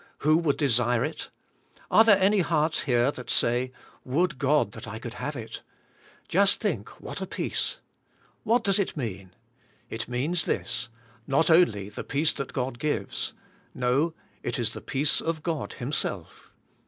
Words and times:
Who 0.25 0.37
would 0.39 0.57
desire 0.57 1.05
it? 1.05 1.29
Are 1.91 2.03
there 2.03 2.17
any 2.19 2.39
hearts 2.39 2.79
here 2.85 3.11
that 3.11 3.29
say, 3.29 3.71
Would 4.03 4.39
God 4.39 4.71
that 4.71 4.87
I 4.87 4.97
could 4.97 5.13
have 5.13 5.35
it? 5.35 5.61
Just 6.27 6.59
think 6.59 6.99
what 6.99 7.21
a 7.21 7.27
peace. 7.27 7.77
What 8.41 8.63
does 8.63 8.79
it 8.79 8.97
mean? 8.97 9.35
It 9.91 10.07
means 10.07 10.45
this: 10.45 10.89
not 11.27 11.51
only 11.51 11.87
the 11.89 12.03
peace 12.03 12.33
that 12.33 12.51
God 12.51 12.79
gives. 12.79 13.33
No; 13.75 14.15
it 14.41 14.57
is 14.57 14.73
the 14.73 14.81
peace 14.81 15.21
of 15.21 15.43
God 15.43 15.73
Himself. 15.73 16.51